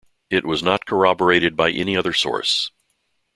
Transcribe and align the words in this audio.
It 0.31 0.47
was 0.47 0.63
not 0.63 0.87
corroborated 0.87 1.55
by 1.55 1.69
any 1.69 1.95
other 1.95 2.11
source. 2.11 2.71